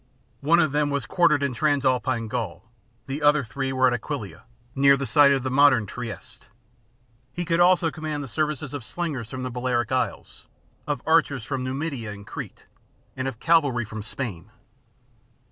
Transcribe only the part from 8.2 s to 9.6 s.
the services of slingers from the